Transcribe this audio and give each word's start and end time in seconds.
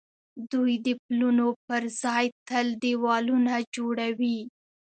دوی 0.51 0.73
د 0.85 0.87
پلونو 1.03 1.47
پر 1.67 1.83
ځای 2.01 2.25
تل 2.47 2.67
دېوالونه 2.83 3.53
جوړوي. 3.75 4.39